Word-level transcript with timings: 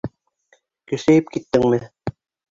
Көсәйеп 0.91 1.29
киттеңме? 1.35 1.79